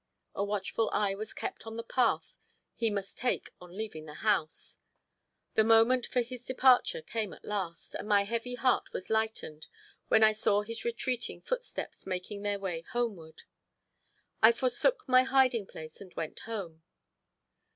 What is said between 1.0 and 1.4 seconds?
was